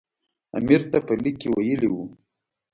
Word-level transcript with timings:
امیر 0.57 0.81
ته 0.91 0.97
په 1.05 1.13
لیک 1.23 1.35
کې 1.41 1.49
ویلي 1.55 1.89
وو. 1.91 2.03